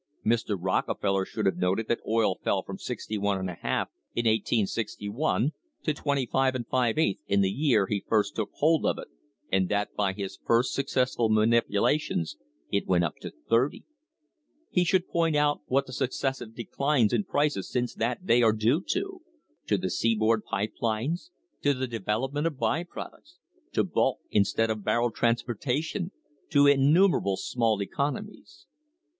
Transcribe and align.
Mr. 0.25 0.57
Rockefeller 0.59 1.25
should 1.25 1.45
have 1.45 1.57
noted 1.57 1.87
that 1.87 1.99
oil 2.07 2.39
fell 2.43 2.63
from 2.63 2.77
6iy 2.79 3.07
2 3.21 3.21
in 3.21 4.25
1861 4.25 5.51
to 5.83 5.93
25^ 5.93 7.17
in 7.27 7.41
the 7.41 7.51
year 7.51 7.85
he 7.85 8.03
first 8.09 8.35
took 8.35 8.49
hold 8.53 8.83
of 8.83 8.97
it, 8.97 9.09
and 9.51 9.69
that 9.69 9.93
by 9.95 10.13
his 10.13 10.39
first 10.43 10.73
successful 10.73 11.29
manipu 11.29 11.73
lation 11.79 12.27
it 12.71 12.87
went 12.87 13.03
up 13.03 13.17
to 13.17 13.31
30! 13.47 13.83
He 14.71 14.83
should 14.83 15.07
point 15.07 15.35
out 15.35 15.61
what 15.67 15.85
the 15.85 15.93
suc 15.93 16.09
cessive 16.09 16.55
declines 16.55 17.13
in 17.13 17.23
prices 17.23 17.69
since 17.69 17.93
that 17.93 18.25
day 18.25 18.41
are 18.41 18.53
due 18.53 18.81
to 18.87 19.21
to 19.67 19.77
the 19.77 19.91
seaboard 19.91 20.43
pipe 20.45 20.73
lines, 20.81 21.29
to 21.61 21.75
the 21.75 21.85
development 21.85 22.47
of 22.47 22.57
by 22.57 22.83
products, 22.83 23.37
to 23.73 23.83
bulk 23.83 24.17
instead 24.31 24.71
of 24.71 24.83
barrel 24.83 25.11
transportation, 25.11 26.09
to 26.49 26.65
innumerable 26.65 27.37
small 27.37 27.79
economies. 27.83 28.65